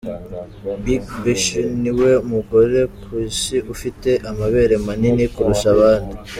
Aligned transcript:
Big 0.85 1.03
Beshine 1.23 1.73
niwe 1.83 2.09
mu 2.29 2.39
gore 2.49 2.81
ku 3.01 3.09
isi 3.27 3.57
ufite 3.73 4.09
amabere 4.29 4.73
manini 4.85 5.23
kurusha 5.33 5.67
abandi. 5.75 6.13